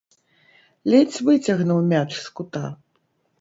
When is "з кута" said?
2.17-2.65